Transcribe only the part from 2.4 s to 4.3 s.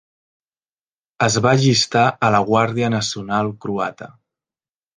Guàrdia Nacional Croata.